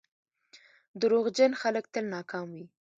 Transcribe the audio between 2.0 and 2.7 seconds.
ناکام وي.